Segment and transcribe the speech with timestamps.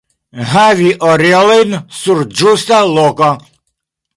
[0.53, 3.33] Havi orelojn sur ĝusta loko.